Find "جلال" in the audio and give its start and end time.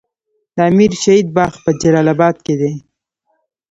1.81-2.07